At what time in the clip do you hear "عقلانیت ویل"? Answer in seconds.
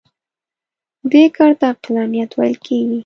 1.73-2.55